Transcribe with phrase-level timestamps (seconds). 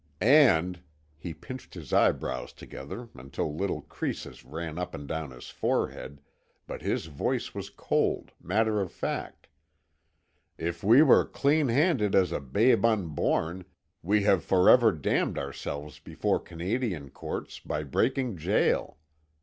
[0.19, 6.21] And"—he pinched his eyebrows together until little creases ran up and down his forehead,
[6.65, 12.83] but his voice was cold, matter of fact—"if we were clean handed as a babe
[12.83, 13.63] unborn,
[14.01, 18.97] we have forever damned ourselves before Canadian courts, by breaking jail.